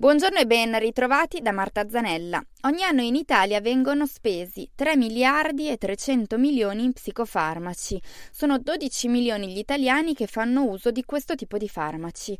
Buongiorno 0.00 0.38
e 0.38 0.46
ben 0.46 0.78
ritrovati 0.78 1.42
da 1.42 1.52
Marta 1.52 1.86
Zanella. 1.86 2.42
Ogni 2.62 2.84
anno 2.84 3.02
in 3.02 3.16
Italia 3.16 3.60
vengono 3.60 4.06
spesi 4.06 4.66
3 4.74 4.96
miliardi 4.96 5.68
e 5.68 5.76
300 5.76 6.38
milioni 6.38 6.84
in 6.84 6.94
psicofarmaci. 6.94 8.00
Sono 8.32 8.56
12 8.56 9.08
milioni 9.08 9.52
gli 9.52 9.58
italiani 9.58 10.14
che 10.14 10.26
fanno 10.26 10.64
uso 10.64 10.90
di 10.90 11.04
questo 11.04 11.34
tipo 11.34 11.58
di 11.58 11.68
farmaci. 11.68 12.34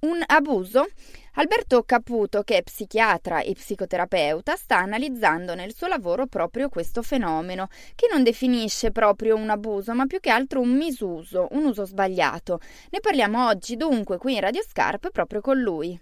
Un 0.00 0.22
abuso? 0.26 0.88
Alberto 1.36 1.84
Caputo, 1.84 2.42
che 2.42 2.58
è 2.58 2.62
psichiatra 2.62 3.40
e 3.40 3.54
psicoterapeuta, 3.54 4.54
sta 4.54 4.76
analizzando 4.76 5.54
nel 5.54 5.74
suo 5.74 5.86
lavoro 5.86 6.26
proprio 6.26 6.68
questo 6.68 7.00
fenomeno, 7.00 7.68
che 7.94 8.08
non 8.12 8.24
definisce 8.24 8.90
proprio 8.90 9.36
un 9.36 9.48
abuso, 9.48 9.94
ma 9.94 10.04
più 10.04 10.20
che 10.20 10.28
altro 10.28 10.60
un 10.60 10.76
misuso, 10.76 11.48
un 11.52 11.64
uso 11.64 11.86
sbagliato. 11.86 12.60
Ne 12.90 13.00
parliamo 13.00 13.46
oggi 13.46 13.74
dunque 13.76 14.18
qui 14.18 14.34
in 14.34 14.40
Radio 14.40 14.62
Scarp 14.62 15.10
proprio 15.10 15.40
con 15.40 15.58
lui. 15.58 15.98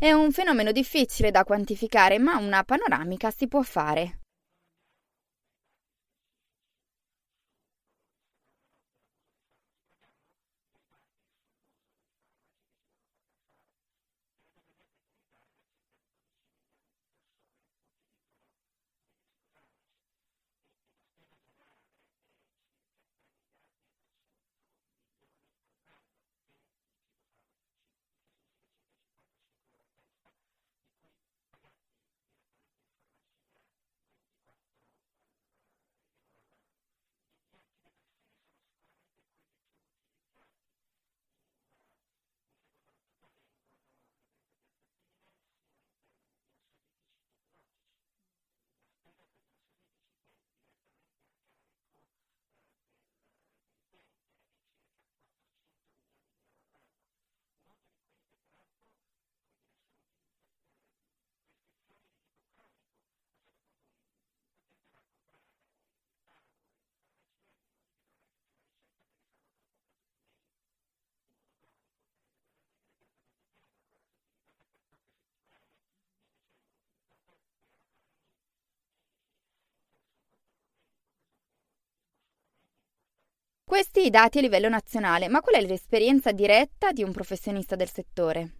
È 0.00 0.12
un 0.12 0.30
fenomeno 0.30 0.70
difficile 0.70 1.32
da 1.32 1.42
quantificare, 1.42 2.20
ma 2.20 2.36
una 2.36 2.62
panoramica 2.62 3.32
si 3.32 3.48
può 3.48 3.62
fare. 3.62 4.20
Questi 83.68 84.06
i 84.06 84.08
dati 84.08 84.38
a 84.38 84.40
livello 84.40 84.70
nazionale, 84.70 85.28
ma 85.28 85.42
qual 85.42 85.56
è 85.56 85.60
l'esperienza 85.60 86.32
diretta 86.32 86.90
di 86.90 87.02
un 87.02 87.12
professionista 87.12 87.76
del 87.76 87.90
settore? 87.90 88.57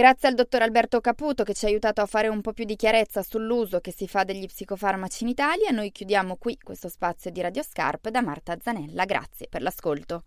Grazie 0.00 0.28
al 0.28 0.34
dottor 0.34 0.62
Alberto 0.62 0.98
Caputo 1.02 1.44
che 1.44 1.52
ci 1.52 1.66
ha 1.66 1.68
aiutato 1.68 2.00
a 2.00 2.06
fare 2.06 2.28
un 2.28 2.40
po' 2.40 2.54
più 2.54 2.64
di 2.64 2.74
chiarezza 2.74 3.22
sull'uso 3.22 3.80
che 3.80 3.92
si 3.92 4.08
fa 4.08 4.24
degli 4.24 4.46
psicofarmaci 4.46 5.24
in 5.24 5.28
Italia, 5.28 5.68
noi 5.72 5.92
chiudiamo 5.92 6.36
qui 6.36 6.56
questo 6.56 6.88
spazio 6.88 7.30
di 7.30 7.42
Radio 7.42 7.62
Scarp 7.62 8.08
da 8.08 8.22
Marta 8.22 8.56
Zanella. 8.58 9.04
Grazie 9.04 9.46
per 9.46 9.60
l'ascolto. 9.60 10.22